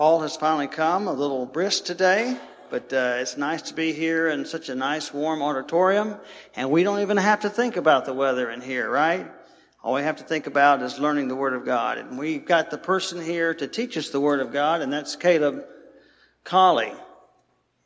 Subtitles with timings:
[0.00, 2.34] Fall has finally come, a little brisk today,
[2.70, 6.16] but uh, it's nice to be here in such a nice warm auditorium,
[6.56, 9.30] and we don't even have to think about the weather in here, right?
[9.84, 11.98] All we have to think about is learning the Word of God.
[11.98, 15.16] And we've got the person here to teach us the Word of God, and that's
[15.16, 15.66] Caleb
[16.44, 16.94] Colley.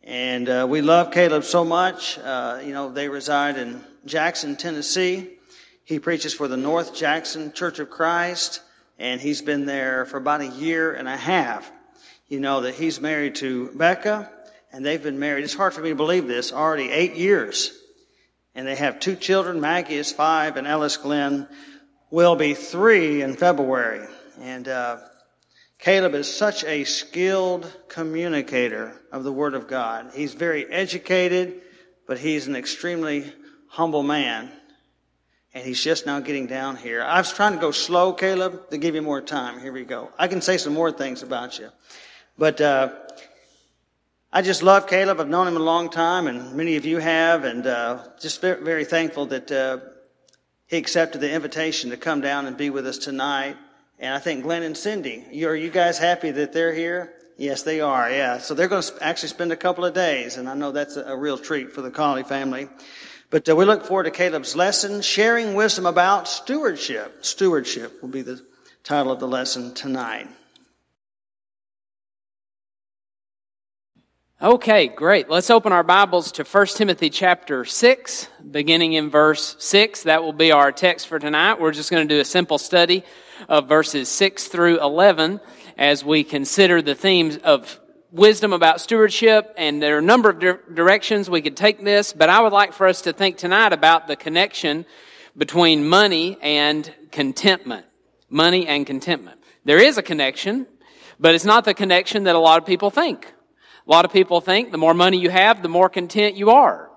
[0.05, 2.17] And uh, we love Caleb so much.
[2.21, 5.31] Uh, you know, they reside in Jackson, Tennessee.
[5.83, 8.63] He preaches for the North Jackson Church of Christ,
[9.01, 11.73] and he's been there for about a year and a half
[12.29, 14.31] you know that he's married to Becca,
[14.73, 15.45] and they've been married.
[15.45, 17.77] It's hard for me to believe this, already eight years.
[18.55, 19.61] And they have two children.
[19.61, 21.49] Maggie is five, and Ellis Glenn
[22.11, 24.07] will be three in February.
[24.41, 24.99] And uh,
[25.79, 30.13] Caleb is such a skilled communicator of the Word of God.
[30.15, 31.61] He's very educated,
[32.07, 33.31] but he's an extremely
[33.69, 34.51] humble man.
[35.53, 37.03] And he's just now getting down here.
[37.03, 39.61] I was trying to go slow, Caleb, to give you more time.
[39.61, 40.11] Here we go.
[40.19, 41.71] I can say some more things about you.
[42.37, 42.93] But uh,
[44.33, 45.21] I just love Caleb.
[45.21, 48.85] I've known him a long time, and many of you have, and uh, just very,
[48.85, 49.79] thankful that uh,
[50.67, 53.57] he accepted the invitation to come down and be with us tonight.
[54.01, 57.13] And I think Glenn and Cindy, you, are you guys happy that they're here?
[57.37, 58.11] Yes, they are.
[58.11, 60.97] Yeah, so they're going to actually spend a couple of days, and I know that's
[60.97, 62.69] a, a real treat for the Colley family.
[63.31, 67.25] But uh, we look forward to Caleb's lesson, sharing wisdom about stewardship.
[67.25, 68.45] Stewardship will be the
[68.83, 70.29] title of the lesson tonight.
[74.45, 75.31] Okay, great.
[75.31, 80.03] Let's open our Bibles to 1 Timothy chapter 6, beginning in verse 6.
[80.03, 81.59] That will be our text for tonight.
[81.59, 83.05] We're just going to do a simple study
[83.49, 85.41] of verses 6 through 11
[85.79, 89.55] as we consider the themes of wisdom about stewardship.
[89.57, 92.53] And there are a number of di- directions we could take this, but I would
[92.53, 94.85] like for us to think tonight about the connection
[95.35, 97.87] between money and contentment.
[98.29, 99.41] Money and contentment.
[99.65, 100.67] There is a connection,
[101.19, 103.34] but it's not the connection that a lot of people think.
[103.87, 106.91] A lot of people think the more money you have, the more content you are.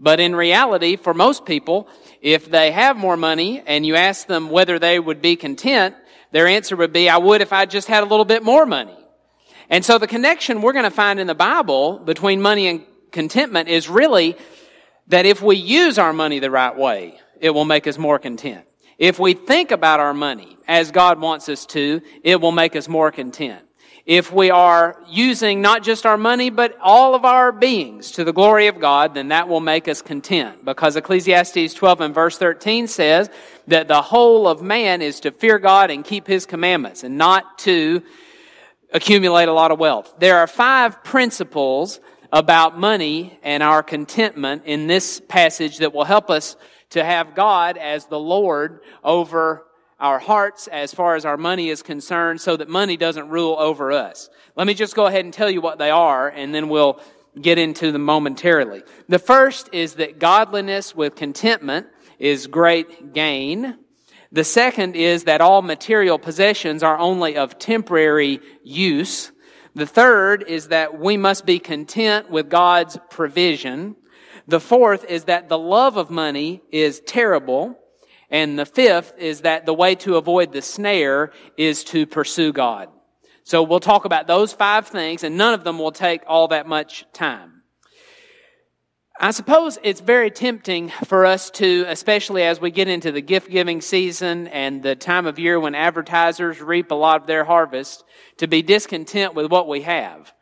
[0.00, 1.88] But in reality, for most people,
[2.20, 5.94] if they have more money and you ask them whether they would be content,
[6.32, 8.96] their answer would be, I would if I just had a little bit more money.
[9.70, 13.68] And so the connection we're going to find in the Bible between money and contentment
[13.68, 14.36] is really
[15.08, 18.64] that if we use our money the right way, it will make us more content.
[18.98, 22.88] If we think about our money as God wants us to, it will make us
[22.88, 23.67] more content
[24.08, 28.32] if we are using not just our money, but all of our beings to the
[28.32, 30.64] glory of God, then that will make us content.
[30.64, 33.28] Because Ecclesiastes 12 and verse 13 says
[33.66, 37.58] that the whole of man is to fear God and keep his commandments and not
[37.58, 38.02] to
[38.94, 40.14] accumulate a lot of wealth.
[40.18, 42.00] There are five principles
[42.32, 46.56] about money and our contentment in this passage that will help us
[46.90, 49.66] to have God as the Lord over
[50.00, 53.90] our hearts as far as our money is concerned so that money doesn't rule over
[53.92, 54.30] us.
[54.56, 57.00] Let me just go ahead and tell you what they are and then we'll
[57.40, 58.82] get into them momentarily.
[59.08, 61.86] The first is that godliness with contentment
[62.18, 63.76] is great gain.
[64.30, 69.32] The second is that all material possessions are only of temporary use.
[69.74, 73.96] The third is that we must be content with God's provision.
[74.46, 77.78] The fourth is that the love of money is terrible.
[78.30, 82.88] And the fifth is that the way to avoid the snare is to pursue God.
[83.44, 86.68] So we'll talk about those five things, and none of them will take all that
[86.68, 87.62] much time.
[89.20, 93.50] I suppose it's very tempting for us to, especially as we get into the gift
[93.50, 98.04] giving season and the time of year when advertisers reap a lot of their harvest,
[98.36, 100.32] to be discontent with what we have.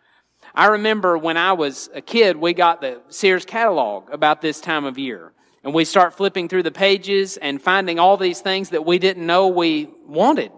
[0.55, 4.85] I remember when I was a kid, we got the Sears catalog about this time
[4.85, 5.33] of year
[5.67, 9.27] and we start flipping through the pages and finding all these things that we didn't
[9.27, 10.53] know we wanted.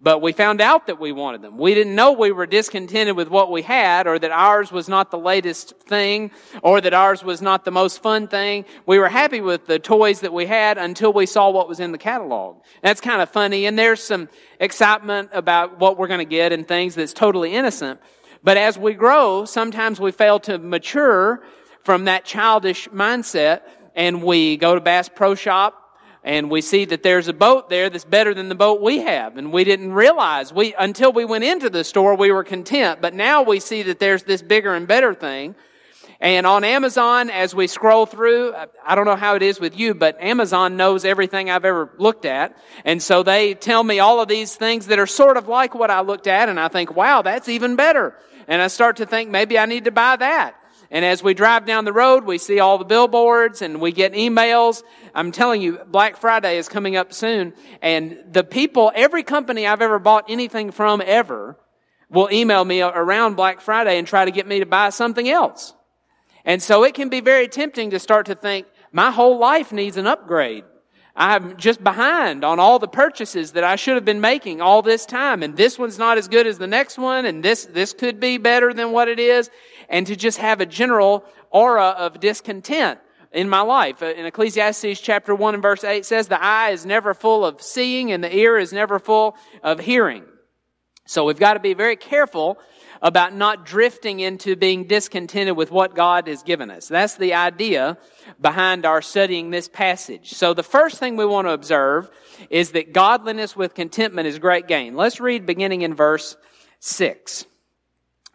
[0.00, 1.58] But we found out that we wanted them.
[1.58, 5.10] We didn't know we were discontented with what we had or that ours was not
[5.10, 6.30] the latest thing
[6.62, 8.64] or that ours was not the most fun thing.
[8.86, 11.92] We were happy with the toys that we had until we saw what was in
[11.92, 12.62] the catalog.
[12.82, 13.66] That's kind of funny.
[13.66, 18.00] And there's some excitement about what we're going to get and things that's totally innocent.
[18.42, 21.44] But as we grow, sometimes we fail to mature
[21.82, 23.60] from that childish mindset
[23.94, 25.80] and we go to Bass Pro Shop
[26.24, 29.36] and we see that there's a boat there that's better than the boat we have.
[29.36, 33.02] And we didn't realize we, until we went into the store, we were content.
[33.02, 35.54] But now we see that there's this bigger and better thing.
[36.20, 38.54] And on Amazon, as we scroll through,
[38.86, 42.24] I don't know how it is with you, but Amazon knows everything I've ever looked
[42.24, 42.56] at.
[42.86, 45.90] And so they tell me all of these things that are sort of like what
[45.90, 46.48] I looked at.
[46.48, 48.16] And I think, wow, that's even better.
[48.48, 50.56] And I start to think maybe I need to buy that.
[50.90, 54.12] And as we drive down the road, we see all the billboards and we get
[54.12, 54.82] emails.
[55.14, 57.54] I'm telling you, Black Friday is coming up soon.
[57.82, 61.58] And the people, every company I've ever bought anything from ever
[62.10, 65.74] will email me around Black Friday and try to get me to buy something else.
[66.44, 69.96] And so it can be very tempting to start to think, my whole life needs
[69.96, 70.64] an upgrade.
[71.16, 75.06] I'm just behind on all the purchases that I should have been making all this
[75.06, 75.44] time.
[75.44, 77.24] And this one's not as good as the next one.
[77.24, 79.48] And this, this could be better than what it is
[79.88, 82.98] and to just have a general aura of discontent
[83.32, 84.02] in my life.
[84.02, 87.60] Uh, in Ecclesiastes chapter 1 and verse 8 says, the eye is never full of
[87.60, 90.24] seeing and the ear is never full of hearing.
[91.06, 92.58] So we've got to be very careful
[93.02, 96.88] about not drifting into being discontented with what God has given us.
[96.88, 97.98] That's the idea
[98.40, 100.32] behind our studying this passage.
[100.32, 102.10] So the first thing we want to observe
[102.48, 104.94] is that godliness with contentment is great gain.
[104.94, 106.38] Let's read beginning in verse
[106.80, 107.44] 6.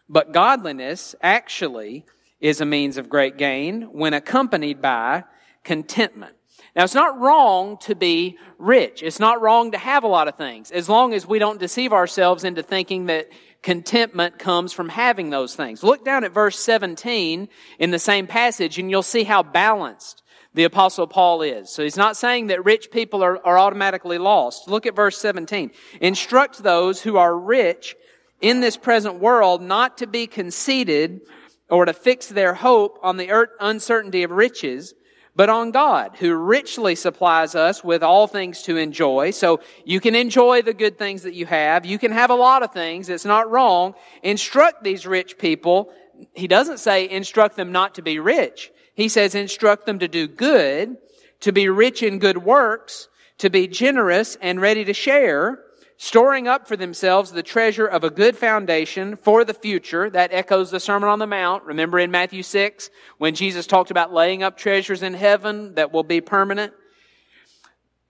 [0.09, 2.05] But godliness actually
[2.41, 5.23] is a means of great gain when accompanied by
[5.63, 6.35] contentment.
[6.75, 9.03] Now, it's not wrong to be rich.
[9.03, 11.93] It's not wrong to have a lot of things, as long as we don't deceive
[11.93, 13.29] ourselves into thinking that
[13.61, 15.83] contentment comes from having those things.
[15.83, 20.23] Look down at verse 17 in the same passage, and you'll see how balanced
[20.53, 21.69] the apostle Paul is.
[21.69, 24.67] So he's not saying that rich people are, are automatically lost.
[24.67, 25.71] Look at verse 17.
[26.01, 27.95] Instruct those who are rich
[28.41, 31.21] in this present world not to be conceited
[31.69, 34.93] or to fix their hope on the uncertainty of riches,
[35.35, 39.31] but on God, who richly supplies us with all things to enjoy.
[39.31, 41.85] So you can enjoy the good things that you have.
[41.85, 43.07] You can have a lot of things.
[43.07, 43.93] It's not wrong.
[44.23, 45.93] Instruct these rich people.
[46.33, 48.71] He doesn't say instruct them not to be rich.
[48.95, 50.97] He says instruct them to do good,
[51.41, 53.07] to be rich in good works,
[53.37, 55.63] to be generous and ready to share,
[56.01, 60.09] storing up for themselves the treasure of a good foundation for the future.
[60.09, 61.65] That echoes the Sermon on the Mount.
[61.65, 66.05] Remember in Matthew 6 when Jesus talked about laying up treasures in heaven that will
[66.05, 66.73] be permanent?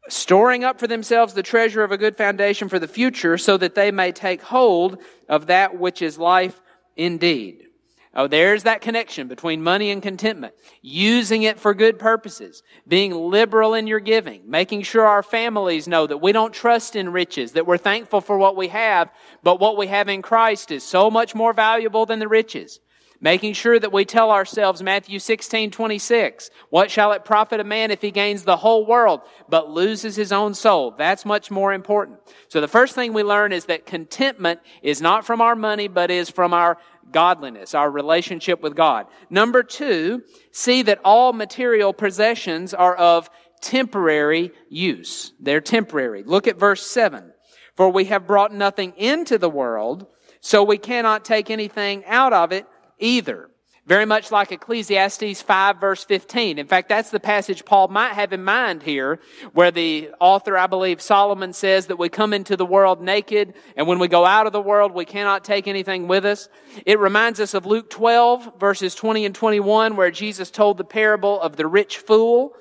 [0.08, 3.74] Storing up for themselves the treasure of a good foundation for the future so that
[3.74, 6.62] they may take hold of that which is life
[6.96, 7.69] indeed.
[8.16, 10.56] Oh, there's that connection between money and contentment.
[10.82, 12.64] Using it for good purposes.
[12.88, 14.50] Being liberal in your giving.
[14.50, 18.38] Making sure our families know that we don't trust in riches, that we're thankful for
[18.38, 19.12] what we have,
[19.44, 22.80] but what we have in Christ is so much more valuable than the riches.
[23.22, 27.92] Making sure that we tell ourselves Matthew 16, 26, what shall it profit a man
[27.92, 29.20] if he gains the whole world,
[29.50, 30.92] but loses his own soul?
[30.92, 32.20] That's much more important.
[32.48, 36.10] So the first thing we learn is that contentment is not from our money, but
[36.10, 36.78] is from our
[37.12, 39.08] godliness, our relationship with God.
[39.30, 43.30] Number two, see that all material possessions are of
[43.62, 45.34] temporary use.
[45.40, 46.24] They're temporary.
[46.24, 47.32] Look at verse 7.
[47.76, 50.08] For we have brought nothing into the world,
[50.42, 52.66] so we cannot take anything out of it
[53.00, 53.49] either.
[53.90, 56.60] Very much like Ecclesiastes 5 verse 15.
[56.60, 59.20] In fact, that's the passage Paul might have in mind here,
[59.54, 63.88] where the author, I believe, Solomon says that we come into the world naked, and
[63.88, 66.50] when we go out of the world, we cannot take anything with us.
[66.86, 71.42] It reminds us of Luke 12 verses 20 and 21, where Jesus told the parable
[71.42, 72.54] of the rich fool.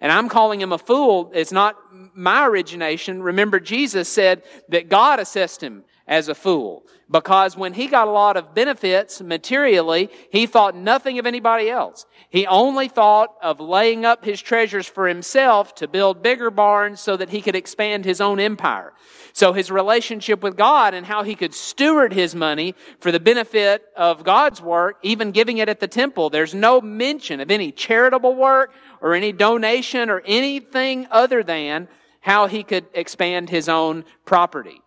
[0.00, 1.32] And I'm calling him a fool.
[1.34, 1.74] It's not
[2.14, 3.20] my origination.
[3.20, 6.84] Remember, Jesus said that God assessed him as a fool.
[7.10, 12.04] Because when he got a lot of benefits materially, he thought nothing of anybody else.
[12.28, 17.16] He only thought of laying up his treasures for himself to build bigger barns so
[17.16, 18.92] that he could expand his own empire.
[19.32, 23.84] So his relationship with God and how he could steward his money for the benefit
[23.96, 28.34] of God's work, even giving it at the temple, there's no mention of any charitable
[28.34, 31.88] work or any donation or anything other than
[32.20, 34.82] how he could expand his own property.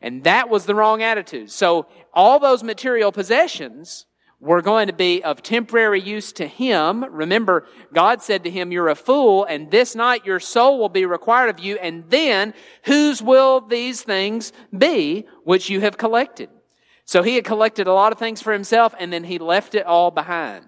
[0.00, 1.50] And that was the wrong attitude.
[1.50, 4.06] So all those material possessions
[4.40, 7.04] were going to be of temporary use to him.
[7.04, 11.06] Remember, God said to him, you're a fool, and this night your soul will be
[11.06, 12.52] required of you, and then
[12.84, 16.50] whose will these things be which you have collected?
[17.06, 19.86] So he had collected a lot of things for himself, and then he left it
[19.86, 20.66] all behind.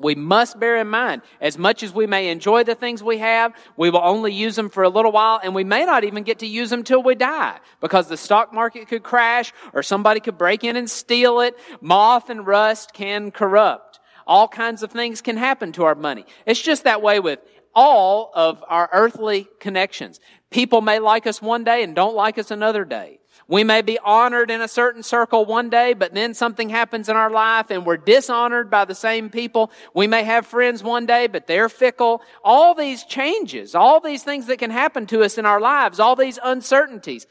[0.00, 3.54] We must bear in mind, as much as we may enjoy the things we have,
[3.76, 6.38] we will only use them for a little while, and we may not even get
[6.38, 10.38] to use them till we die, because the stock market could crash, or somebody could
[10.38, 11.54] break in and steal it.
[11.82, 14.00] Moth and rust can corrupt.
[14.26, 16.24] All kinds of things can happen to our money.
[16.46, 17.40] It's just that way with
[17.74, 20.18] all of our earthly connections.
[20.50, 23.19] People may like us one day and don't like us another day.
[23.50, 27.16] We may be honored in a certain circle one day, but then something happens in
[27.16, 29.72] our life and we're dishonored by the same people.
[29.92, 32.22] We may have friends one day, but they're fickle.
[32.44, 36.14] All these changes, all these things that can happen to us in our lives, all
[36.14, 37.26] these uncertainties,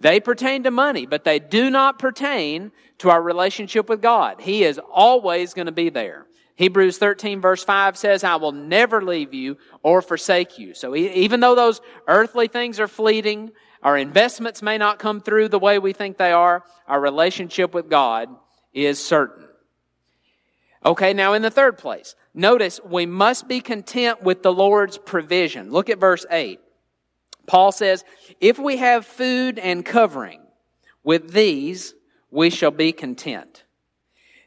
[0.00, 4.40] they pertain to money, but they do not pertain to our relationship with God.
[4.40, 6.26] He is always going to be there.
[6.56, 10.74] Hebrews 13 verse 5 says, I will never leave you or forsake you.
[10.74, 13.52] So even though those earthly things are fleeting,
[13.82, 16.62] our investments may not come through the way we think they are.
[16.86, 18.28] Our relationship with God
[18.72, 19.46] is certain.
[20.84, 25.70] Okay, now in the third place, notice we must be content with the Lord's provision.
[25.70, 26.60] Look at verse 8.
[27.46, 28.04] Paul says,
[28.40, 30.40] If we have food and covering,
[31.04, 31.94] with these
[32.30, 33.64] we shall be content.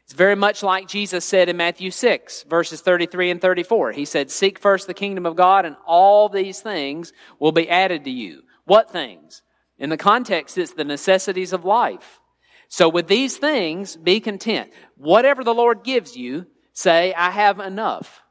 [0.04, 3.92] It's very much like Jesus said in Matthew 6, verses 33 and 34.
[3.92, 8.04] He said, Seek first the kingdom of God, and all these things will be added
[8.04, 8.42] to you.
[8.66, 9.42] What things?
[9.78, 12.20] In the context, it's the necessities of life.
[12.68, 14.70] So with these things, be content.
[14.96, 18.22] Whatever the Lord gives you, say, I have enough.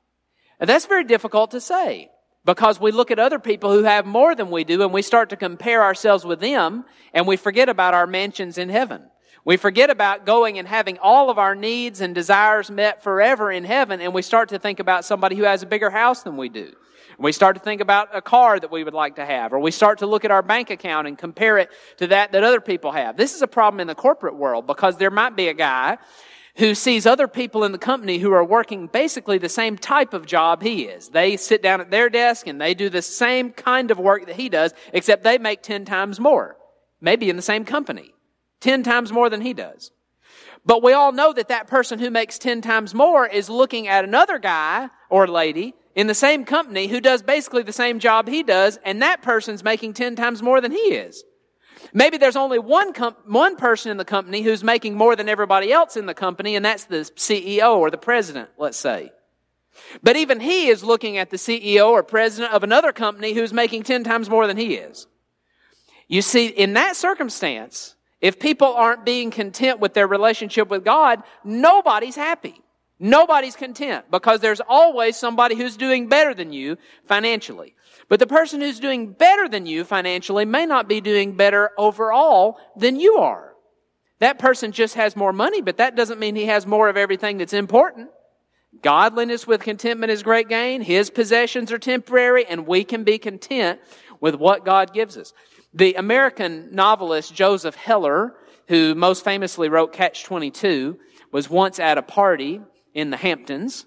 [0.60, 2.12] That's very difficult to say
[2.46, 5.30] because we look at other people who have more than we do and we start
[5.30, 9.04] to compare ourselves with them and we forget about our mansions in heaven.
[9.44, 13.64] We forget about going and having all of our needs and desires met forever in
[13.64, 16.50] heaven and we start to think about somebody who has a bigger house than we
[16.50, 16.72] do.
[17.18, 19.72] We start to think about a car that we would like to have, or we
[19.72, 22.92] start to look at our bank account and compare it to that that other people
[22.92, 23.16] have.
[23.16, 25.98] This is a problem in the corporate world because there might be a guy
[26.58, 30.26] who sees other people in the company who are working basically the same type of
[30.26, 31.10] job he is.
[31.10, 34.38] They sit down at their desk and they do the same kind of work that
[34.38, 36.58] he does, except they make 10 times more.
[37.02, 38.14] Maybe in the same company.
[38.62, 39.92] 10 times more than he does.
[40.66, 44.06] But we all know that that person who makes 10 times more is looking at
[44.06, 48.44] another guy or lady in the same company who does basically the same job he
[48.44, 51.24] does, and that person's making 10 times more than he is.
[51.94, 52.94] Maybe there's only one,
[53.26, 56.66] one person in the company who's making more than everybody else in the company, and
[56.66, 59.12] that's the CEO or the president, let's say.
[60.04, 63.84] But even he is looking at the CEO or president of another company who's making
[63.84, 65.08] 10 times more than he is.
[66.08, 71.24] You see, in that circumstance, if people aren't being content with their relationship with God,
[71.44, 72.62] nobody's happy.
[73.00, 77.76] Nobody's content because there's always somebody who's doing better than you financially.
[78.08, 82.58] But the person who's doing better than you financially may not be doing better overall
[82.78, 83.54] than you are.
[84.20, 87.38] That person just has more money, but that doesn't mean he has more of everything
[87.38, 88.10] that's important.
[88.82, 90.82] Godliness with contentment is great gain.
[90.82, 93.82] His possessions are temporary, and we can be content
[94.22, 95.34] with what God gives us.
[95.74, 98.36] The American novelist Joseph Heller,
[98.68, 100.98] who most famously wrote Catch 22,
[101.32, 102.62] was once at a party
[102.96, 103.86] in the Hamptons,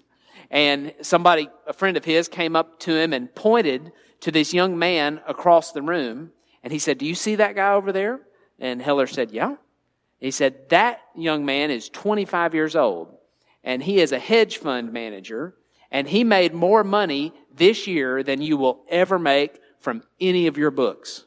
[0.49, 4.79] and somebody, a friend of his, came up to him and pointed to this young
[4.79, 6.31] man across the room,
[6.63, 8.21] and he said, Do you see that guy over there?
[8.59, 9.55] And Heller said, Yeah.
[10.19, 13.15] He said, That young man is 25 years old,
[13.63, 15.55] and he is a hedge fund manager,
[15.91, 20.57] and he made more money this year than you will ever make from any of
[20.57, 21.25] your books.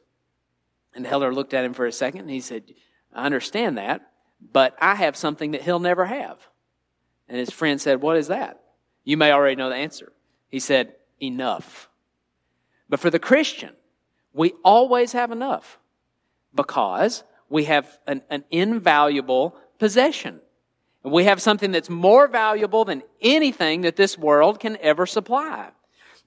[0.95, 2.65] And Heller looked at him for a second, and he said,
[3.13, 4.13] I understand that,
[4.53, 6.39] but I have something that he'll never have.
[7.33, 8.61] And his friend said, What is that?
[9.05, 10.13] You may already know the answer.
[10.51, 11.89] He said, Enough.
[12.91, 13.71] But for the Christian,
[14.35, 15.79] we always have enough
[16.55, 20.41] because we have an, an invaluable possession.
[21.05, 25.71] And we have something that's more valuable than anything that this world can ever supply.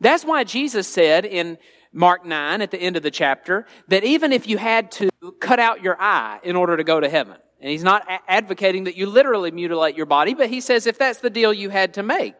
[0.02, 1.60] That's why Jesus said in
[1.94, 5.60] Mark 9 at the end of the chapter that even if you had to cut
[5.60, 8.96] out your eye in order to go to heaven, and he's not a- advocating that
[8.96, 12.04] you literally mutilate your body, but he says if that's the deal you had to
[12.04, 12.36] make,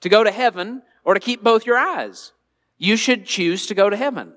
[0.00, 2.32] to go to heaven or to keep both your eyes,
[2.78, 4.32] you should choose to go to heaven.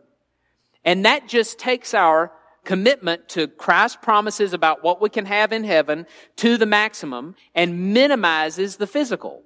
[0.83, 2.31] And that just takes our
[2.63, 6.05] commitment to Christ's promises about what we can have in heaven
[6.37, 9.44] to the maximum and minimizes the physical.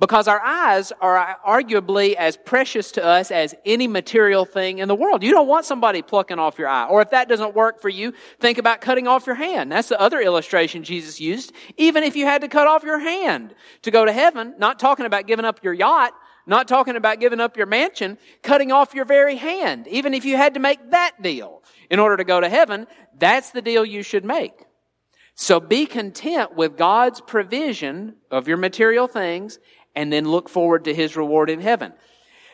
[0.00, 4.94] Because our eyes are arguably as precious to us as any material thing in the
[4.94, 5.24] world.
[5.24, 6.86] You don't want somebody plucking off your eye.
[6.86, 9.72] Or if that doesn't work for you, think about cutting off your hand.
[9.72, 11.52] That's the other illustration Jesus used.
[11.76, 15.04] Even if you had to cut off your hand to go to heaven, not talking
[15.04, 16.12] about giving up your yacht,
[16.46, 19.88] not talking about giving up your mansion, cutting off your very hand.
[19.88, 22.86] Even if you had to make that deal in order to go to heaven,
[23.18, 24.52] that's the deal you should make.
[25.34, 29.60] So be content with God's provision of your material things
[29.98, 31.92] and then look forward to his reward in heaven.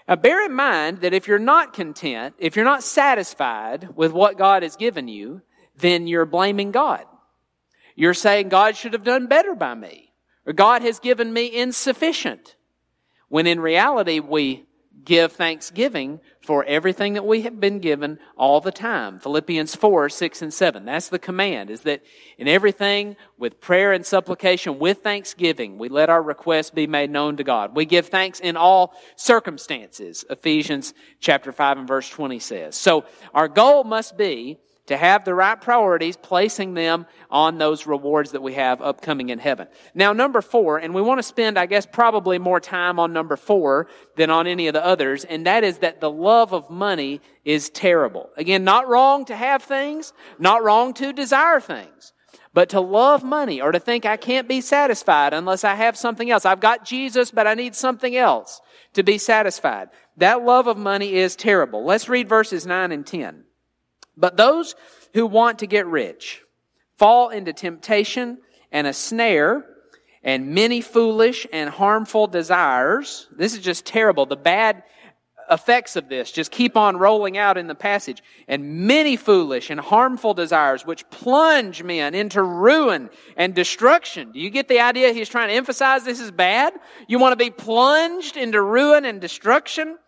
[0.09, 4.39] Now, bear in mind that if you're not content, if you're not satisfied with what
[4.39, 5.43] God has given you,
[5.77, 7.05] then you're blaming God.
[7.97, 10.15] You're saying God should have done better by me,
[10.47, 12.57] or God has given me insufficient.
[13.29, 14.65] When in reality, we
[15.05, 19.19] give thanksgiving for everything that we have been given all the time.
[19.19, 20.85] Philippians 4, 6 and 7.
[20.85, 22.03] That's the command, is that
[22.39, 27.39] in everything with prayer and supplication with thanksgiving, we let our requests be made known
[27.39, 27.75] to God.
[27.75, 30.25] We give thanks in all circumstances.
[30.29, 32.77] Ephesians chapter 5 and verse 20 says.
[32.77, 38.33] So our goal must be to have the right priorities, placing them on those rewards
[38.33, 39.67] that we have upcoming in heaven.
[39.95, 43.37] Now, number four, and we want to spend, I guess, probably more time on number
[43.37, 43.87] four
[44.17, 47.71] than on any of the others, and that is that the love of money is
[47.71, 48.31] terrible.
[48.37, 52.13] Again, not wrong to have things, not wrong to desire things.
[52.53, 56.31] But to love money or to think I can't be satisfied unless I have something
[56.31, 56.47] else.
[56.47, 58.61] I've got Jesus, but I need something else
[58.93, 59.89] to be satisfied.
[60.19, 61.85] That love of money is terrible.
[61.85, 63.44] Let's read verses 9 and 10.
[64.17, 64.75] But those
[65.15, 66.43] who want to get rich
[66.97, 68.39] fall into temptation
[68.71, 69.65] and a snare
[70.23, 73.29] and many foolish and harmful desires.
[73.37, 74.27] This is just terrible.
[74.27, 74.83] The bad
[75.51, 78.23] effects of this just keep on rolling out in the passage.
[78.49, 84.33] And many foolish and harmful desires which plunge men into ruin and destruction.
[84.33, 85.13] Do you get the idea?
[85.13, 86.73] He's trying to emphasize this is bad.
[87.07, 89.99] You want to be plunged into ruin and destruction?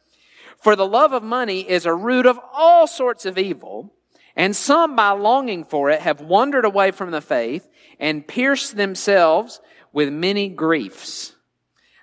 [0.63, 3.93] For the love of money is a root of all sorts of evil.
[4.37, 9.61] And some, by longing for it, have wandered away from the faith and pierced themselves
[9.93, 11.35] with many griefs.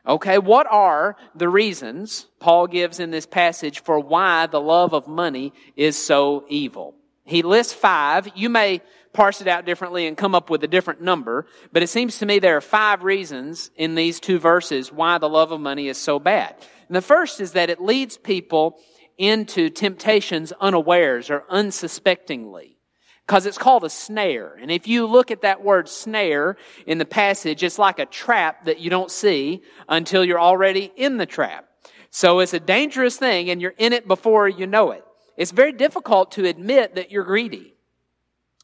[0.05, 5.07] Okay, what are the reasons Paul gives in this passage for why the love of
[5.07, 6.95] money is so evil?
[7.23, 8.27] He lists five.
[8.35, 8.81] You may
[9.13, 12.25] parse it out differently and come up with a different number, but it seems to
[12.25, 15.97] me there are five reasons in these two verses why the love of money is
[15.97, 16.55] so bad.
[16.87, 18.79] And the first is that it leads people
[19.17, 22.77] into temptations unawares or unsuspectingly.
[23.25, 24.57] Because it's called a snare.
[24.61, 28.65] And if you look at that word snare in the passage, it's like a trap
[28.65, 31.69] that you don't see until you're already in the trap.
[32.09, 35.05] So it's a dangerous thing and you're in it before you know it.
[35.37, 37.73] It's very difficult to admit that you're greedy.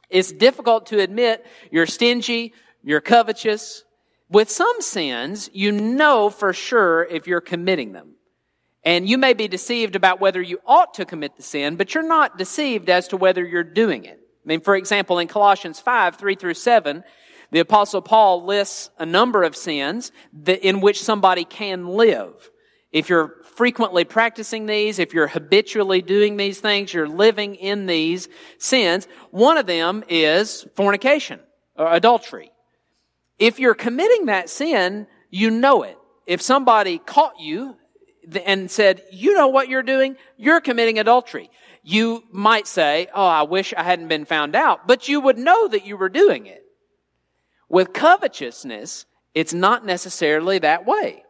[0.10, 2.54] It's difficult to admit you're stingy,
[2.84, 3.84] you're covetous.
[4.30, 8.16] With some sins, you know for sure if you're committing them.
[8.84, 12.08] And you may be deceived about whether you ought to commit the sin, but you're
[12.08, 14.20] not deceived as to whether you're doing it.
[14.46, 17.04] I mean, for example, in Colossians 5, 3 through 7,
[17.52, 20.12] the apostle Paul lists a number of sins
[20.44, 22.50] that, in which somebody can live.
[22.92, 28.30] If you're frequently practicing these, if you're habitually doing these things, you're living in these
[28.58, 29.08] sins.
[29.32, 31.40] One of them is fornication
[31.76, 32.52] or adultery.
[33.38, 35.98] If you're committing that sin, you know it.
[36.26, 37.76] If somebody caught you
[38.46, 40.16] and said, you know what you're doing?
[40.38, 41.50] You're committing adultery.
[41.84, 45.68] You might say, oh, I wish I hadn't been found out, but you would know
[45.68, 46.64] that you were doing it.
[47.70, 51.24] With covetousness, it's not necessarily that way.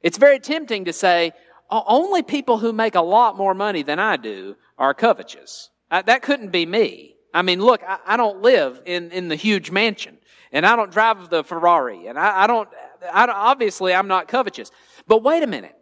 [0.00, 1.32] It's very tempting to say,
[1.70, 5.70] oh, only people who make a lot more money than I do are covetous.
[5.90, 7.16] I, that couldn't be me.
[7.34, 10.18] I mean, look, I, I, don't live in, in the huge mansion
[10.52, 12.68] and I don't drive the Ferrari and I, I don't,
[13.12, 14.70] I, obviously I'm not covetous.
[15.06, 15.76] But wait a minute.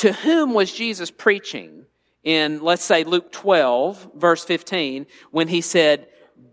[0.00, 1.84] To whom was Jesus preaching
[2.24, 6.06] in, let's say, Luke 12, verse 15, when he said,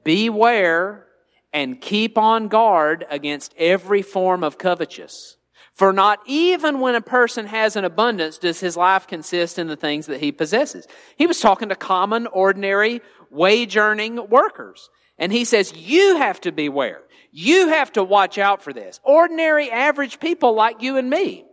[0.04, 1.08] Beware
[1.54, 5.38] and keep on guard against every form of covetous.
[5.72, 9.78] For not even when a person has an abundance does his life consist in the
[9.78, 10.86] things that he possesses.
[11.16, 13.00] He was talking to common, ordinary,
[13.32, 14.90] wage earning workers.
[15.18, 17.02] And he says, you have to beware.
[17.32, 19.00] You have to watch out for this.
[19.06, 21.47] Ordinary, average people like you and me.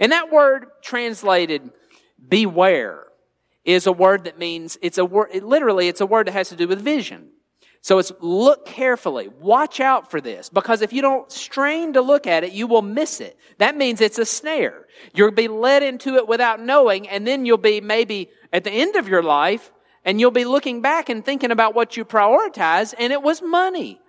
[0.00, 1.70] And that word translated
[2.28, 3.04] beware
[3.64, 6.50] is a word that means it's a word, it, literally, it's a word that has
[6.50, 7.30] to do with vision.
[7.80, 12.26] So it's look carefully, watch out for this, because if you don't strain to look
[12.26, 13.38] at it, you will miss it.
[13.58, 14.86] That means it's a snare.
[15.14, 18.96] You'll be led into it without knowing, and then you'll be maybe at the end
[18.96, 19.70] of your life,
[20.02, 24.00] and you'll be looking back and thinking about what you prioritized, and it was money.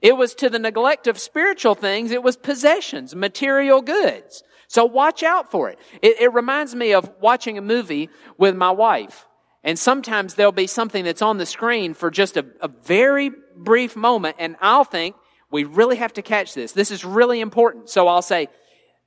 [0.00, 4.44] It was to the neglect of spiritual things, it was possessions, material goods.
[4.74, 5.78] So watch out for it.
[6.02, 6.20] it.
[6.20, 9.24] It reminds me of watching a movie with my wife.
[9.62, 13.94] And sometimes there'll be something that's on the screen for just a, a very brief
[13.94, 15.14] moment, and I'll think,
[15.48, 16.72] we really have to catch this.
[16.72, 17.88] This is really important.
[17.88, 18.48] So I'll say,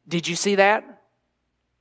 [0.08, 0.86] Did you see that?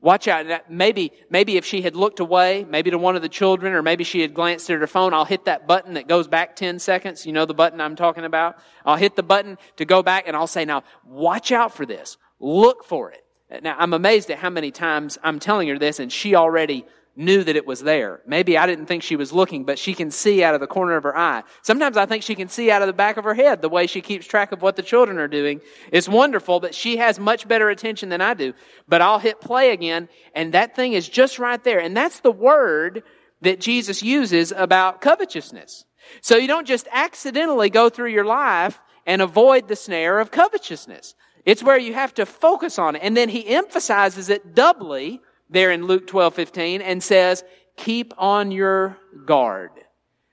[0.00, 0.68] Watch out.
[0.68, 4.02] Maybe, maybe if she had looked away, maybe to one of the children, or maybe
[4.02, 7.24] she had glanced at her phone, I'll hit that button that goes back 10 seconds.
[7.24, 8.58] You know the button I'm talking about?
[8.84, 12.16] I'll hit the button to go back and I'll say, now, watch out for this.
[12.40, 13.22] Look for it.
[13.62, 16.84] Now, I'm amazed at how many times I'm telling her this and she already
[17.16, 18.20] knew that it was there.
[18.26, 20.96] Maybe I didn't think she was looking, but she can see out of the corner
[20.96, 21.42] of her eye.
[21.62, 23.86] Sometimes I think she can see out of the back of her head the way
[23.86, 25.62] she keeps track of what the children are doing.
[25.90, 28.52] It's wonderful, but she has much better attention than I do.
[28.86, 31.78] But I'll hit play again, and that thing is just right there.
[31.78, 33.02] And that's the word
[33.40, 35.84] that Jesus uses about covetousness.
[36.20, 41.14] So you don't just accidentally go through your life and avoid the snare of covetousness.
[41.46, 43.02] It's where you have to focus on it.
[43.02, 47.44] And then he emphasizes it doubly there in Luke 12, 15 and says,
[47.76, 49.70] keep on your guard.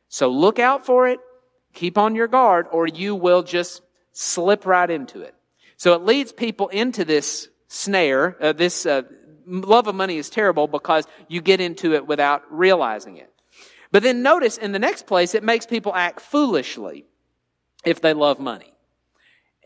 [0.10, 1.20] So look out for it,
[1.74, 5.36] keep on your guard, or you will just slip right into it.
[5.78, 9.04] So it leads people into this snare, uh, this uh,
[9.46, 13.32] love of money is terrible because you get into it without realizing it.
[13.92, 17.06] But then notice in the next place, it makes people act foolishly
[17.86, 18.73] if they love money.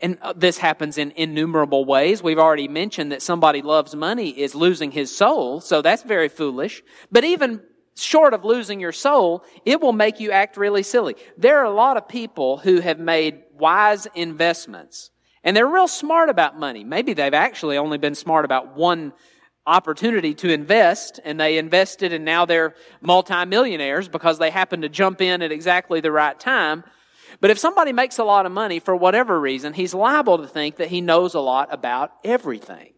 [0.00, 2.22] And uh, this happens in innumerable ways.
[2.22, 6.82] We've already mentioned that somebody loves money is losing his soul, so that's very foolish.
[7.10, 7.62] But even
[7.96, 11.16] short of losing your soul, it will make you act really silly.
[11.36, 15.10] There are a lot of people who have made wise investments,
[15.42, 16.84] and they're real smart about money.
[16.84, 19.12] Maybe they've actually only been smart about one
[19.66, 25.20] opportunity to invest, and they invested, and now they're multimillionaires because they happened to jump
[25.20, 26.84] in at exactly the right time.
[27.40, 30.76] But if somebody makes a lot of money for whatever reason, he's liable to think
[30.76, 32.94] that he knows a lot about everything.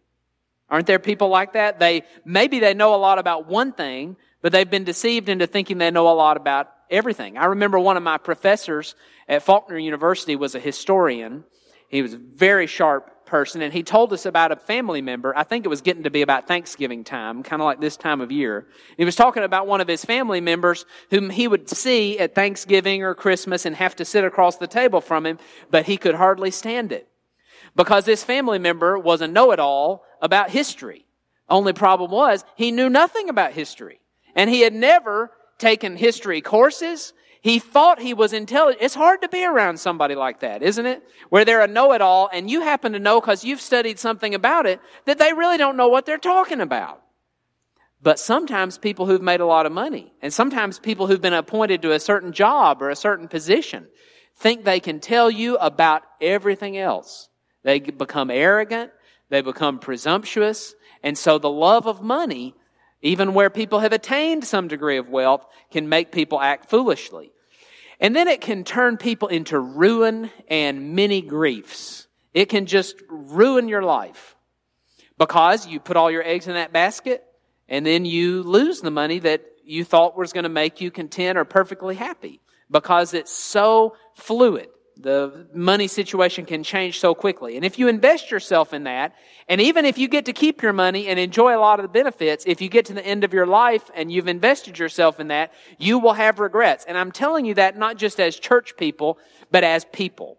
[0.69, 1.79] Aren't there people like that?
[1.79, 5.77] They, maybe they know a lot about one thing, but they've been deceived into thinking
[5.77, 7.37] they know a lot about everything.
[7.37, 8.95] I remember one of my professors
[9.27, 11.43] at Faulkner University was a historian.
[11.89, 15.35] He was a very sharp person, and he told us about a family member.
[15.35, 18.19] I think it was getting to be about Thanksgiving time, kind of like this time
[18.19, 18.67] of year.
[18.97, 23.03] He was talking about one of his family members whom he would see at Thanksgiving
[23.03, 25.39] or Christmas and have to sit across the table from him,
[25.71, 27.07] but he could hardly stand it.
[27.73, 31.05] Because this family member was a know-it-all about history.
[31.49, 34.01] Only problem was, he knew nothing about history.
[34.35, 37.13] And he had never taken history courses.
[37.41, 38.83] He thought he was intelligent.
[38.83, 41.01] It's hard to be around somebody like that, isn't it?
[41.29, 44.79] Where they're a know-it-all and you happen to know because you've studied something about it
[45.05, 47.01] that they really don't know what they're talking about.
[47.99, 51.81] But sometimes people who've made a lot of money and sometimes people who've been appointed
[51.81, 53.87] to a certain job or a certain position
[54.37, 57.29] think they can tell you about everything else.
[57.63, 58.91] They become arrogant.
[59.29, 60.75] They become presumptuous.
[61.03, 62.55] And so the love of money
[63.01, 67.31] even where people have attained some degree of wealth, can make people act foolishly.
[67.99, 72.07] And then it can turn people into ruin and many griefs.
[72.33, 74.35] It can just ruin your life
[75.17, 77.23] because you put all your eggs in that basket
[77.69, 81.37] and then you lose the money that you thought was going to make you content
[81.37, 84.67] or perfectly happy because it's so fluid.
[85.01, 87.55] The money situation can change so quickly.
[87.55, 89.15] And if you invest yourself in that,
[89.47, 91.89] and even if you get to keep your money and enjoy a lot of the
[91.89, 95.29] benefits, if you get to the end of your life and you've invested yourself in
[95.29, 96.85] that, you will have regrets.
[96.87, 99.17] And I'm telling you that not just as church people,
[99.49, 100.37] but as people.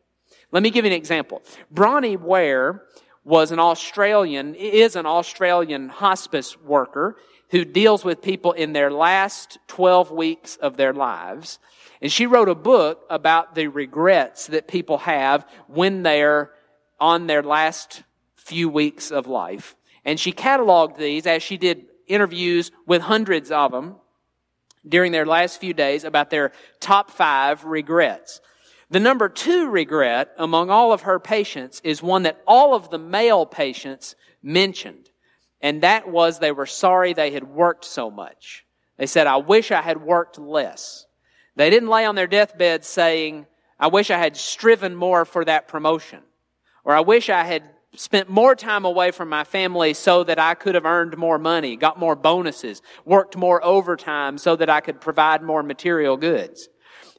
[0.52, 1.42] Let me give you an example.
[1.72, 2.82] Bronnie Ware
[3.24, 7.16] was an Australian, is an Australian hospice worker
[7.50, 11.58] who deals with people in their last 12 weeks of their lives.
[12.02, 16.50] And she wrote a book about the regrets that people have when they're
[16.98, 18.02] on their last
[18.34, 19.76] few weeks of life.
[20.04, 23.96] And she cataloged these as she did interviews with hundreds of them
[24.86, 28.40] during their last few days about their top five regrets.
[28.90, 32.98] The number two regret among all of her patients is one that all of the
[32.98, 35.08] male patients mentioned.
[35.60, 38.66] And that was they were sorry they had worked so much.
[38.98, 41.06] They said, I wish I had worked less.
[41.56, 43.46] They didn't lay on their deathbed saying,
[43.78, 46.20] I wish I had striven more for that promotion.
[46.84, 47.62] Or I wish I had
[47.94, 51.76] spent more time away from my family so that I could have earned more money,
[51.76, 56.68] got more bonuses, worked more overtime so that I could provide more material goods.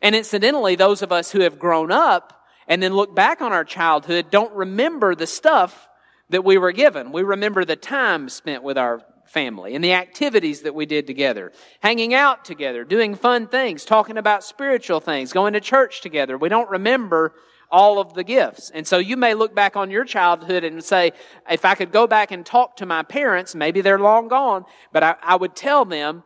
[0.02, 3.64] And incidentally, those of us who have grown up and then look back on our
[3.64, 5.88] childhood don't remember the stuff
[6.30, 7.12] that we were given.
[7.12, 9.02] We remember the time spent with our
[9.34, 14.18] family and the activities that we did together, hanging out together, doing fun things, talking
[14.18, 16.38] about spiritual things, going to church together.
[16.38, 17.34] We don't remember
[17.72, 18.70] all of the gifts.
[18.70, 21.12] And so you may look back on your childhood and say,
[21.50, 25.02] if I could go back and talk to my parents, maybe they're long gone, but
[25.02, 26.24] I, I would tell them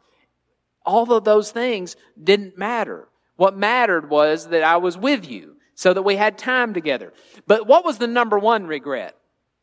[0.86, 3.08] all of those things didn't matter.
[3.38, 7.14] What mattered was that I was with you so that we had time together.
[7.46, 9.16] But what was the number one regret?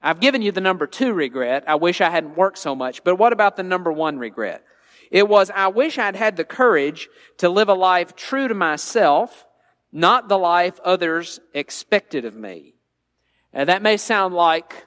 [0.04, 1.64] I've given you the number two regret.
[1.66, 3.02] I wish I hadn't worked so much.
[3.02, 4.62] But what about the number one regret?
[5.10, 9.46] It was, I wish I'd had the courage to live a life true to myself,
[9.90, 12.74] not the life others expected of me.
[13.54, 14.86] And that may sound like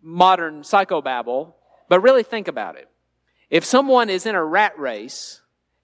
[0.00, 1.52] modern psychobabble,
[1.90, 2.88] but really think about it.
[3.50, 5.42] If someone is in a rat race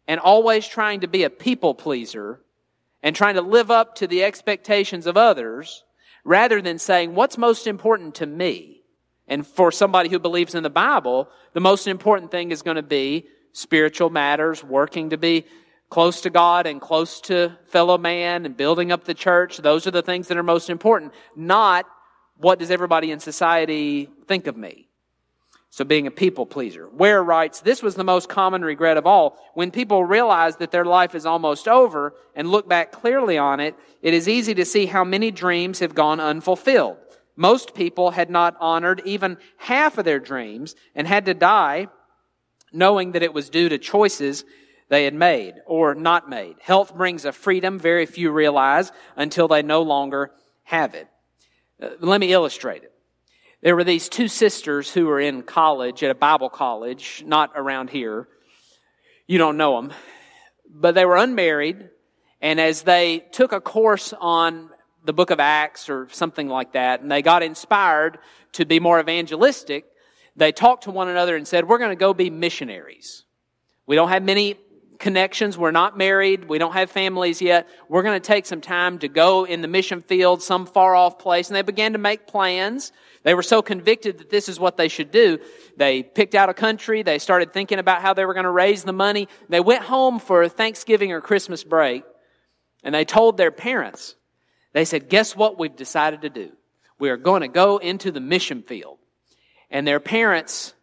[0.09, 2.41] and always trying to be a people pleaser
[3.03, 5.85] and trying to live up to the expectations of others,
[6.25, 8.83] rather than saying, what's most important to me?
[9.27, 12.83] And for somebody who believes in the Bible, the most important thing is going to
[12.83, 15.45] be spiritual matters, working to be
[15.91, 19.59] close to God and close to fellow man and building up the church.
[19.59, 21.87] Those are the things that are most important, not
[22.37, 24.89] what does everybody in society think of me.
[25.73, 26.87] So being a people pleaser.
[26.91, 29.39] Ware writes, this was the most common regret of all.
[29.55, 33.75] When people realize that their life is almost over and look back clearly on it,
[34.03, 36.99] it is easy to see how many dreams have gone unfulfilled.
[37.37, 41.89] Most people had not honored even half of their dreams and had to die
[42.71, 44.45] knowing that it was due to choices
[44.91, 46.57] they had made or not made.
[46.61, 50.33] Health brings a freedom very few realize until they no longer
[50.65, 51.09] have it.
[51.81, 52.92] Uh, let me illustrate it.
[53.63, 57.91] There were these two sisters who were in college at a Bible college, not around
[57.91, 58.27] here.
[59.29, 59.93] You don't know them.
[60.69, 61.89] But they were unmarried,
[62.41, 64.71] and as they took a course on
[65.05, 68.19] the book of Acts or something like that, and they got inspired
[68.55, 69.85] to be more evangelistic,
[70.35, 73.25] they talked to one another and said, We're going to go be missionaries.
[73.87, 74.57] We don't have many
[74.99, 75.57] connections.
[75.57, 76.49] We're not married.
[76.49, 77.69] We don't have families yet.
[77.89, 81.19] We're going to take some time to go in the mission field, some far off
[81.19, 81.49] place.
[81.49, 82.93] And they began to make plans.
[83.23, 85.39] They were so convicted that this is what they should do.
[85.77, 87.03] They picked out a country.
[87.03, 89.29] They started thinking about how they were going to raise the money.
[89.49, 92.05] They went home for Thanksgiving or Christmas break
[92.83, 94.17] and they told their parents,
[94.73, 96.53] they said, guess what we've decided to do?
[96.99, 98.99] We are going to go into the mission field.
[99.71, 100.75] And their parents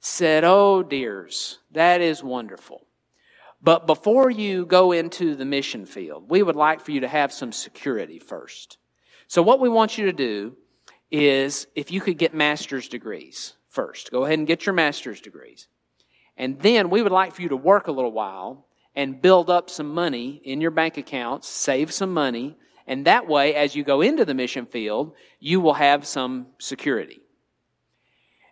[0.00, 2.86] said, Oh, dears, that is wonderful.
[3.60, 7.32] But before you go into the mission field, we would like for you to have
[7.32, 8.78] some security first.
[9.26, 10.56] So what we want you to do
[11.10, 15.68] is if you could get master's degrees first, go ahead and get your master's degrees.
[16.36, 19.70] And then we would like for you to work a little while and build up
[19.70, 22.56] some money in your bank accounts, save some money,
[22.88, 27.20] and that way, as you go into the mission field, you will have some security.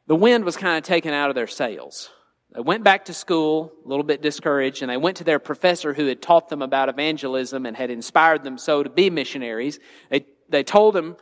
[0.07, 2.11] The wind was kind of taken out of their sails.
[2.55, 5.95] They went back to school a little bit discouraged, and they went to their professor
[5.95, 9.81] who had taught them about evangelism and had inspired them so to be missionaries.
[10.11, 11.17] They, they told them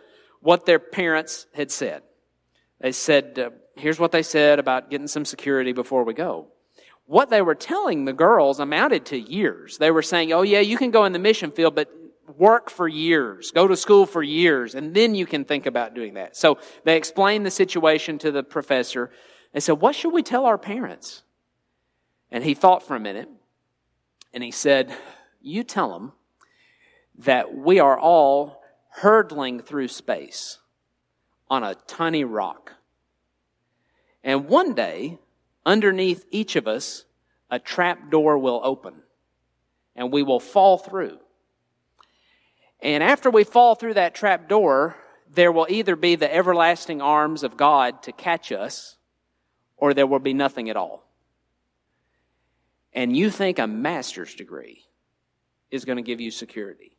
[0.44, 2.02] what their parents had said.
[2.78, 6.48] They said, uh, Here's what they said about getting some security before we go.
[7.06, 9.78] What they were telling the girls amounted to years.
[9.78, 11.90] They were saying, Oh, yeah, you can go in the mission field, but
[12.36, 16.14] work for years, go to school for years, and then you can think about doing
[16.14, 16.36] that.
[16.36, 19.10] So they explained the situation to the professor.
[19.54, 21.22] They said, What should we tell our parents?
[22.30, 23.30] And he thought for a minute
[24.34, 24.94] and he said,
[25.40, 26.12] You tell them
[27.20, 28.63] that we are all
[28.96, 30.58] hurtling through space
[31.48, 32.72] on a tiny rock.
[34.22, 35.18] And one day,
[35.66, 37.04] underneath each of us,
[37.50, 38.94] a trap door will open
[39.94, 41.18] and we will fall through.
[42.80, 44.96] And after we fall through that trap door,
[45.30, 48.96] there will either be the everlasting arms of God to catch us
[49.76, 51.04] or there will be nothing at all
[52.94, 54.84] and you think a master's degree
[55.70, 56.93] is going to give you security.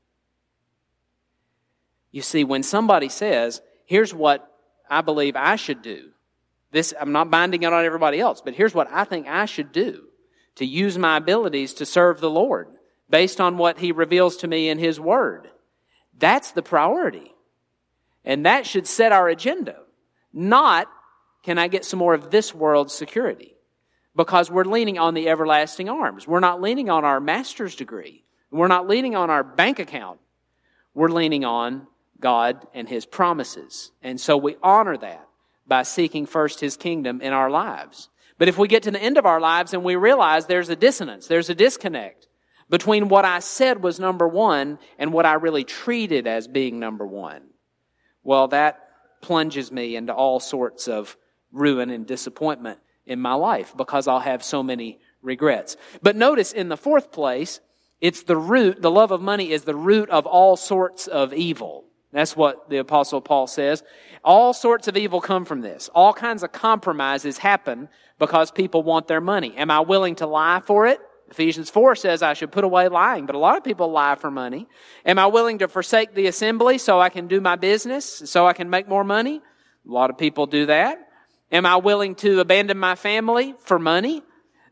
[2.15, 4.49] You see, when somebody says, here's what
[4.89, 6.11] I believe I should do,
[6.71, 9.73] this, I'm not binding it on everybody else, but here's what I think I should
[9.73, 10.05] do
[10.55, 12.69] to use my abilities to serve the Lord
[13.09, 15.49] based on what He reveals to me in His Word.
[16.17, 17.33] That's the priority.
[18.23, 19.75] And that should set our agenda.
[20.31, 20.87] Not,
[21.43, 23.55] can I get some more of this world's security?
[24.15, 26.25] because we're leaning on the everlasting arms.
[26.25, 28.23] We're not leaning on our master's degree.
[28.51, 30.19] We're not leaning on our bank account.
[30.93, 31.87] We're leaning on
[32.19, 33.91] God and His promises.
[34.01, 35.27] And so we honor that
[35.67, 38.09] by seeking first His kingdom in our lives.
[38.37, 40.75] But if we get to the end of our lives and we realize there's a
[40.75, 42.27] dissonance, there's a disconnect
[42.69, 47.05] between what I said was number one and what I really treated as being number
[47.05, 47.43] one,
[48.23, 48.81] well, that
[49.21, 51.15] plunges me into all sorts of
[51.51, 55.77] ruin and disappointment in my life because I'll have so many regrets.
[56.01, 57.59] But notice in the fourth place,
[58.01, 61.85] it's the root, the love of money is the root of all sorts of evil.
[62.15, 63.83] That's what the apostle Paul says.
[64.23, 65.89] All sorts of evil come from this.
[65.93, 69.53] All kinds of compromises happen because people want their money.
[69.57, 71.01] Am I willing to lie for it?
[71.29, 74.31] Ephesians 4 says I should put away lying, but a lot of people lie for
[74.31, 74.65] money.
[75.05, 78.53] Am I willing to forsake the assembly so I can do my business, so I
[78.53, 79.41] can make more money?
[79.85, 81.09] A lot of people do that.
[81.51, 84.23] Am I willing to abandon my family for money?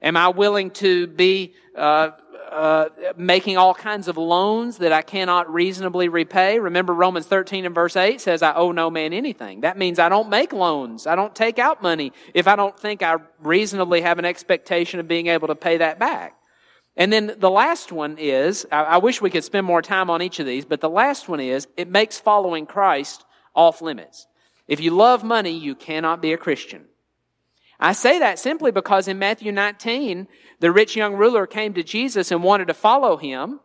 [0.01, 2.11] Am I willing to be uh,
[2.53, 6.59] uh, making all kinds of loans that I cannot reasonably repay.
[6.59, 9.61] Remember Romans 13 and verse 8 says, I owe no man anything.
[9.61, 11.07] That means I don't make loans.
[11.07, 15.07] I don't take out money if I don't think I reasonably have an expectation of
[15.07, 16.37] being able to pay that back.
[16.95, 20.21] And then the last one is, I, I wish we could spend more time on
[20.21, 24.27] each of these, but the last one is, it makes following Christ off limits.
[24.67, 26.85] If you love money, you cannot be a Christian.
[27.79, 30.27] I say that simply because in Matthew 19,
[30.63, 33.59] the rich young ruler came to Jesus and wanted to follow him.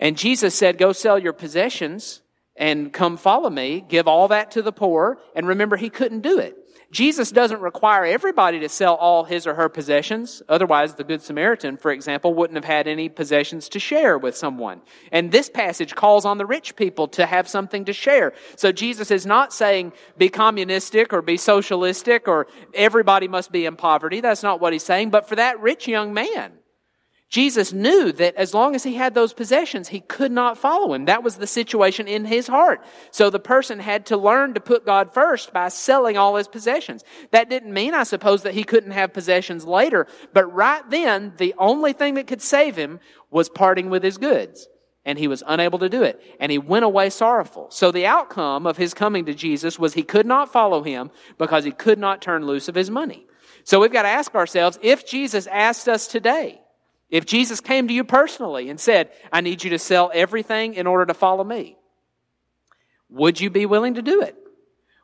[0.00, 2.22] And Jesus said, Go sell your possessions
[2.56, 3.84] and come follow me.
[3.86, 5.18] Give all that to the poor.
[5.34, 6.56] And remember, he couldn't do it.
[6.92, 10.40] Jesus doesn't require everybody to sell all his or her possessions.
[10.48, 14.80] Otherwise, the Good Samaritan, for example, wouldn't have had any possessions to share with someone.
[15.10, 18.34] And this passage calls on the rich people to have something to share.
[18.54, 23.74] So Jesus is not saying be communistic or be socialistic or everybody must be in
[23.74, 24.20] poverty.
[24.20, 25.10] That's not what he's saying.
[25.10, 26.52] But for that rich young man,
[27.28, 31.06] Jesus knew that as long as he had those possessions, he could not follow him.
[31.06, 32.84] That was the situation in his heart.
[33.10, 37.02] So the person had to learn to put God first by selling all his possessions.
[37.32, 41.54] That didn't mean, I suppose, that he couldn't have possessions later, but right then, the
[41.58, 44.68] only thing that could save him was parting with his goods.
[45.04, 46.20] And he was unable to do it.
[46.40, 47.70] And he went away sorrowful.
[47.70, 51.64] So the outcome of his coming to Jesus was he could not follow him because
[51.64, 53.26] he could not turn loose of his money.
[53.64, 56.60] So we've got to ask ourselves, if Jesus asked us today,
[57.10, 60.86] if Jesus came to you personally and said, I need you to sell everything in
[60.86, 61.76] order to follow me,
[63.08, 64.36] would you be willing to do it?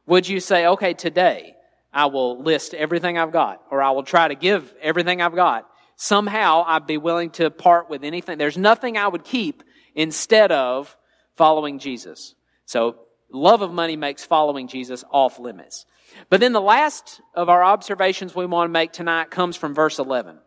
[0.07, 1.55] Would you say, okay, today
[1.93, 5.69] I will list everything I've got, or I will try to give everything I've got?
[5.97, 8.39] Somehow I'd be willing to part with anything.
[8.39, 9.63] There's nothing I would keep
[9.95, 10.97] instead of
[11.37, 12.35] following Jesus.
[12.67, 12.97] So
[13.31, 15.87] love of money makes following Jesus off limits.
[16.29, 19.99] But then the last of our observations we want to make tonight comes from verse
[19.99, 20.39] 11.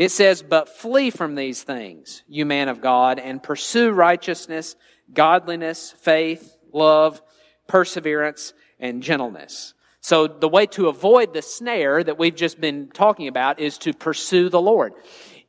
[0.00, 4.74] It says, But flee from these things, you man of God, and pursue righteousness,
[5.12, 7.20] godliness, faith, love,
[7.68, 9.74] perseverance, and gentleness.
[10.00, 13.92] So the way to avoid the snare that we've just been talking about is to
[13.92, 14.94] pursue the Lord.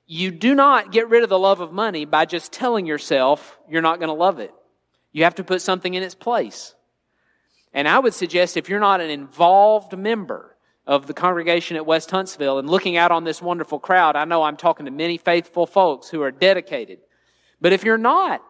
[0.05, 3.81] You do not get rid of the love of money by just telling yourself you're
[3.81, 4.53] not going to love it.
[5.13, 6.75] You have to put something in its place.
[7.73, 10.50] And I would suggest if you're not an involved member,
[10.87, 14.43] of the congregation at West Huntsville and looking out on this wonderful crowd, I know
[14.43, 16.99] I'm talking to many faithful folks who are dedicated.
[17.59, 18.41] But if you're not,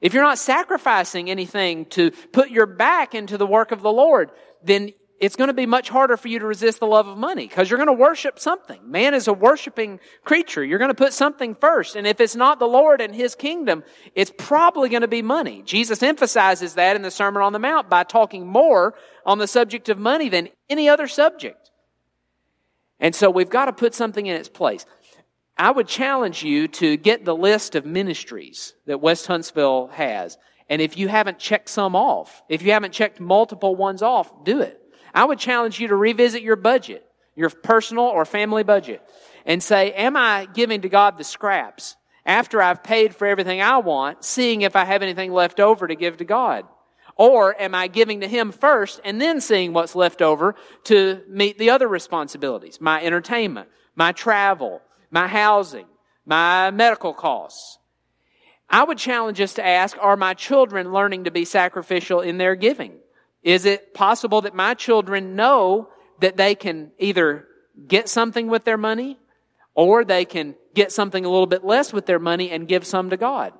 [0.00, 4.30] if you're not sacrificing anything to put your back into the work of the Lord,
[4.62, 4.92] then
[5.22, 7.70] it's going to be much harder for you to resist the love of money because
[7.70, 8.80] you're going to worship something.
[8.90, 10.64] Man is a worshiping creature.
[10.64, 11.94] You're going to put something first.
[11.94, 13.84] And if it's not the Lord and His kingdom,
[14.16, 15.62] it's probably going to be money.
[15.64, 19.88] Jesus emphasizes that in the Sermon on the Mount by talking more on the subject
[19.88, 21.61] of money than any other subject.
[23.02, 24.86] And so we've got to put something in its place.
[25.58, 30.38] I would challenge you to get the list of ministries that West Huntsville has.
[30.70, 34.60] And if you haven't checked some off, if you haven't checked multiple ones off, do
[34.62, 34.80] it.
[35.12, 39.02] I would challenge you to revisit your budget, your personal or family budget,
[39.44, 43.78] and say, Am I giving to God the scraps after I've paid for everything I
[43.78, 46.66] want, seeing if I have anything left over to give to God?
[47.16, 51.58] Or am I giving to Him first and then seeing what's left over to meet
[51.58, 52.80] the other responsibilities?
[52.80, 55.86] My entertainment, my travel, my housing,
[56.24, 57.78] my medical costs.
[58.68, 62.54] I would challenge us to ask, are my children learning to be sacrificial in their
[62.54, 62.94] giving?
[63.42, 67.46] Is it possible that my children know that they can either
[67.86, 69.18] get something with their money
[69.74, 73.10] or they can get something a little bit less with their money and give some
[73.10, 73.52] to God?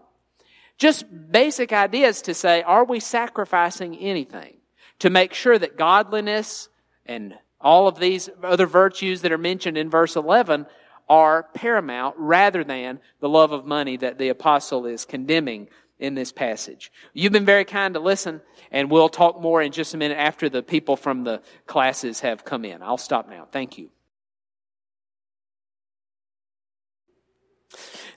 [0.83, 4.57] Just basic ideas to say, are we sacrificing anything
[4.99, 6.69] to make sure that godliness
[7.07, 10.67] and all of these other virtues that are mentioned in verse 11
[11.09, 15.69] are paramount rather than the love of money that the apostle is condemning
[16.01, 16.91] in this passage.
[17.15, 18.41] You've been very kind to listen,
[18.73, 22.45] and we'll talk more in just a minute after the people from the classes have
[22.45, 22.83] come in.
[22.83, 23.47] I'll stop now.
[23.53, 23.91] Thank you.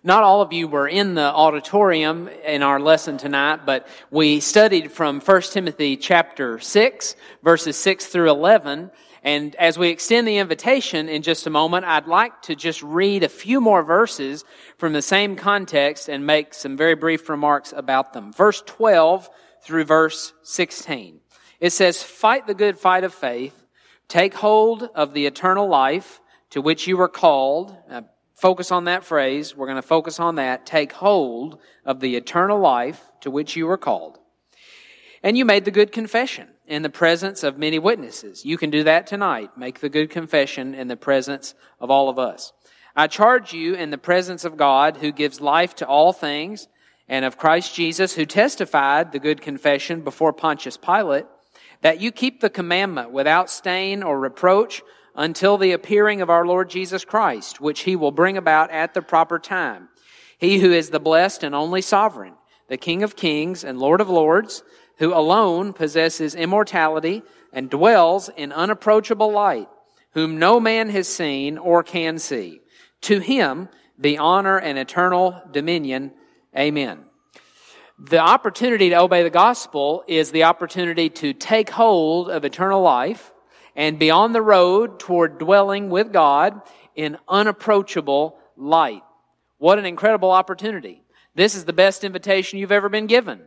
[0.06, 4.92] Not all of you were in the auditorium in our lesson tonight, but we studied
[4.92, 8.92] from 1 Timothy chapter 6, verses 6 through 11.
[9.24, 13.24] And as we extend the invitation in just a moment, I'd like to just read
[13.24, 14.46] a few more verses
[14.78, 18.32] from the same context and make some very brief remarks about them.
[18.32, 19.28] Verse 12
[19.64, 21.20] through verse 16.
[21.60, 23.66] It says, Fight the good fight of faith,
[24.08, 27.76] take hold of the eternal life to which you were called.
[28.36, 29.56] Focus on that phrase.
[29.56, 30.66] We're going to focus on that.
[30.66, 34.20] Take hold of the eternal life to which you were called.
[35.24, 38.46] And you made the good confession in the presence of many witnesses.
[38.46, 39.58] You can do that tonight.
[39.58, 42.54] Make the good confession in the presence of all of us.
[42.96, 46.68] I charge you in the presence of God, who gives life to all things,
[47.08, 51.26] and of Christ Jesus, who testified the good confession before Pontius Pilate,
[51.82, 54.82] that you keep the commandment without stain or reproach
[55.16, 59.02] until the appearing of our Lord Jesus Christ, which he will bring about at the
[59.02, 59.90] proper time.
[60.38, 62.34] He who is the blessed and only sovereign,
[62.68, 64.64] the King of kings and Lord of lords,
[64.98, 69.70] who alone possesses immortality and dwells in unapproachable light,
[70.12, 72.62] whom no man has seen or can see
[73.02, 76.12] to him be honor and eternal dominion.
[76.58, 77.06] Amen.
[77.98, 83.32] The opportunity to obey the gospel is the opportunity to take hold of eternal life
[83.76, 86.62] and be on the road toward dwelling with God
[86.96, 89.04] in unapproachable light.
[89.58, 91.04] What an incredible opportunity.
[91.36, 93.42] This is the best invitation you've ever been given.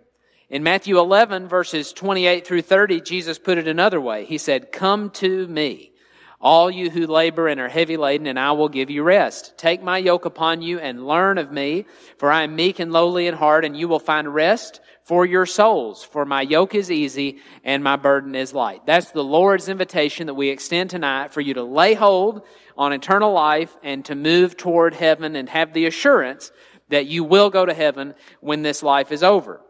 [0.51, 4.25] In Matthew 11 verses 28 through 30, Jesus put it another way.
[4.25, 5.93] He said, Come to me
[6.41, 9.59] all you who labor and are heavy laden, and I will give you rest.
[9.59, 13.27] Take my yoke upon you and learn of me, for I am meek and lowly
[13.27, 16.05] in heart, and you will find rest for your souls.
[16.05, 18.85] For my yoke is easy and my burden is light.
[18.87, 22.43] That's the Lord's invitation that we extend tonight for you to lay hold
[22.77, 26.53] on eternal life and to move toward heaven and have the assurance
[26.91, 29.63] that you will go to heaven when this life is over.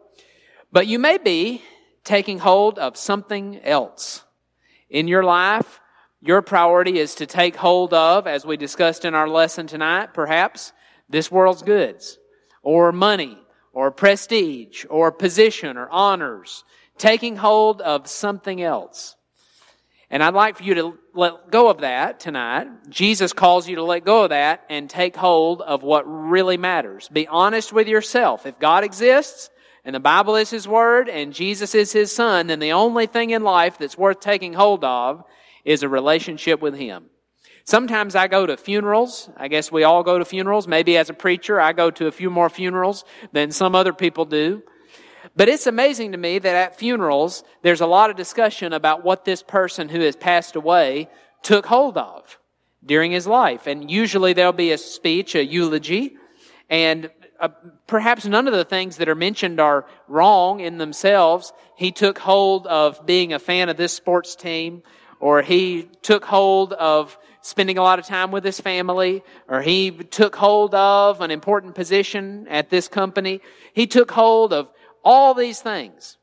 [0.71, 1.63] But you may be
[2.03, 4.23] taking hold of something else
[4.89, 5.79] in your life
[6.21, 10.73] your priority is to take hold of, as we discussed in our lesson tonight, perhaps,
[11.07, 12.19] this world's goods,
[12.61, 13.37] or money,
[13.79, 16.65] or prestige, or position, or honors,
[16.97, 19.15] taking hold of something else.
[20.09, 22.67] And I'd like for you to let go of that tonight.
[22.89, 27.07] Jesus calls you to let go of that and take hold of what really matters.
[27.07, 28.45] Be honest with yourself.
[28.45, 29.49] If God exists,
[29.85, 33.29] and the Bible is His Word, and Jesus is His Son, then the only thing
[33.29, 35.23] in life that's worth taking hold of
[35.63, 37.05] is a relationship with Him.
[37.69, 39.29] Sometimes I go to funerals.
[39.37, 40.67] I guess we all go to funerals.
[40.67, 44.25] Maybe as a preacher, I go to a few more funerals than some other people
[44.25, 44.63] do.
[45.35, 49.23] But it's amazing to me that at funerals, there's a lot of discussion about what
[49.23, 51.09] this person who has passed away
[51.43, 52.39] took hold of
[52.83, 53.67] during his life.
[53.67, 56.17] And usually there'll be a speech, a eulogy,
[56.71, 57.49] and uh,
[57.85, 61.53] perhaps none of the things that are mentioned are wrong in themselves.
[61.75, 64.81] He took hold of being a fan of this sports team
[65.19, 69.91] or he took hold of spending a lot of time with his family, or he
[69.91, 73.41] took hold of an important position at this company.
[73.73, 74.69] He took hold of
[75.03, 76.17] all these things.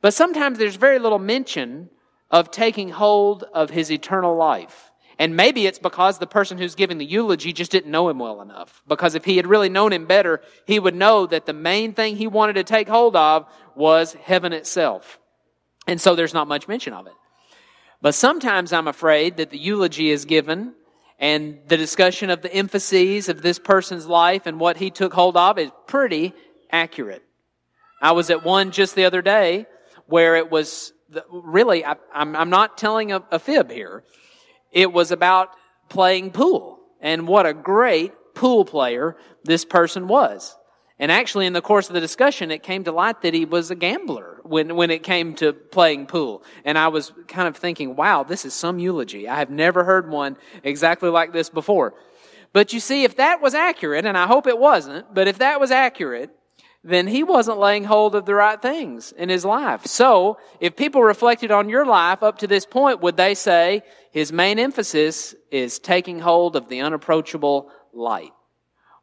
[0.00, 1.90] But sometimes there's very little mention
[2.30, 4.90] of taking hold of his eternal life.
[5.18, 8.40] And maybe it's because the person who's giving the eulogy just didn't know him well
[8.40, 8.82] enough.
[8.86, 12.16] Because if he had really known him better, he would know that the main thing
[12.16, 15.18] he wanted to take hold of was heaven itself.
[15.88, 17.14] And so there's not much mention of it.
[18.00, 20.74] But sometimes I'm afraid that the eulogy is given
[21.18, 25.36] and the discussion of the emphases of this person's life and what he took hold
[25.36, 26.32] of is pretty
[26.70, 27.24] accurate.
[28.00, 29.66] I was at one just the other day
[30.06, 30.92] where it was
[31.30, 34.04] really, I, am not telling a, a fib here.
[34.70, 35.50] It was about
[35.88, 40.56] playing pool and what a great pool player this person was.
[41.00, 43.70] And actually, in the course of the discussion, it came to light that he was
[43.70, 46.42] a gambler when, when it came to playing pool.
[46.64, 49.28] And I was kind of thinking, wow, this is some eulogy.
[49.28, 51.94] I have never heard one exactly like this before.
[52.52, 55.60] But you see, if that was accurate, and I hope it wasn't, but if that
[55.60, 56.30] was accurate,
[56.82, 59.86] then he wasn't laying hold of the right things in his life.
[59.86, 64.32] So, if people reflected on your life up to this point, would they say his
[64.32, 68.32] main emphasis is taking hold of the unapproachable light?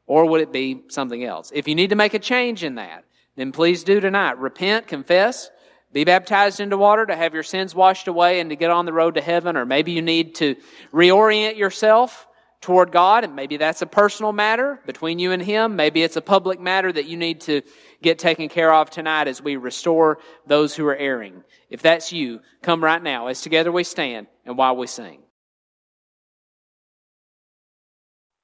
[0.07, 1.51] Or would it be something else?
[1.53, 3.04] If you need to make a change in that,
[3.35, 4.39] then please do tonight.
[4.39, 5.49] Repent, confess,
[5.91, 8.93] be baptized into water to have your sins washed away and to get on the
[8.93, 9.55] road to heaven.
[9.57, 10.55] Or maybe you need to
[10.93, 12.27] reorient yourself
[12.61, 15.75] toward God, and maybe that's a personal matter between you and Him.
[15.75, 17.61] Maybe it's a public matter that you need to
[18.01, 20.17] get taken care of tonight as we restore
[20.47, 21.43] those who are erring.
[21.69, 25.21] If that's you, come right now as together we stand and while we sing.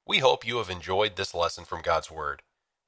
[0.06, 2.42] We hope you have enjoyed this lesson from God's Word.